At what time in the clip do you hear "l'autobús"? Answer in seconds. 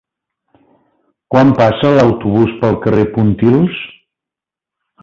1.99-2.57